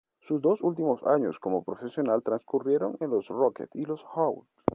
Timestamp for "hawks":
4.15-4.49